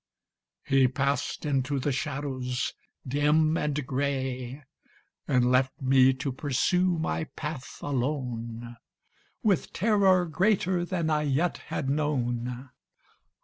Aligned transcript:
He 0.63 0.87
passed 0.87 1.45
into 1.45 1.77
the 1.77 1.91
shadows 1.91 2.73
dim 3.07 3.55
and 3.55 3.85
grey, 3.85 4.63
And 5.27 5.51
left 5.51 5.79
me 5.79 6.11
to 6.15 6.31
pursue 6.31 6.97
my 6.97 7.25
path 7.25 7.77
alone. 7.83 8.77
With 9.43 9.71
terror 9.73 10.25
greater 10.25 10.83
than 10.85 11.11
I 11.11 11.21
yet 11.21 11.57
had 11.69 11.87
known. 11.87 12.71